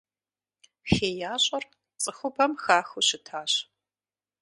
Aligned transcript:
ХеящӀэр 0.91 1.63
цӀыхубэм 2.01 2.51
хахыу 2.63 3.05
щытащ. 3.07 3.53